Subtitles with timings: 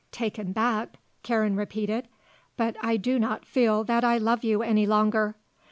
[0.11, 2.07] "Taken back?" Karen repeated.
[2.57, 5.35] "But I do not feel that I love you any longer."